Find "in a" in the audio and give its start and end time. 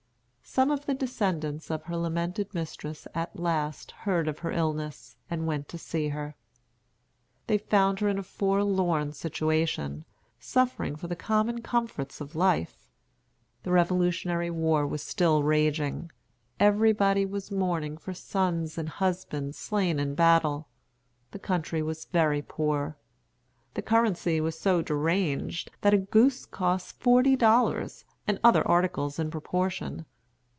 8.09-8.23